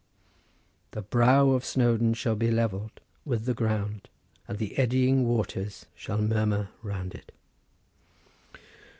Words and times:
'The 0.93 1.03
brow 1.03 1.51
of 1.51 1.63
Snowdon 1.63 2.15
shall 2.15 2.33
be 2.35 2.49
levelled 2.49 2.99
with 3.23 3.45
the 3.45 3.53
ground, 3.53 4.09
and 4.47 4.57
the 4.57 4.75
eddying 4.79 5.27
waters 5.27 5.85
shall 5.93 6.17
murmur 6.23 6.69
round 6.81 7.13
it. 7.13 7.31